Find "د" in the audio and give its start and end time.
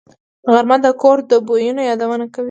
0.85-0.87, 1.29-1.31